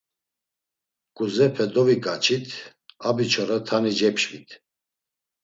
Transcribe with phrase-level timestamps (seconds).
[1.15, 2.47] K̆uzepe doviǩaçit
[3.07, 4.49] abiçora tani cepşvit.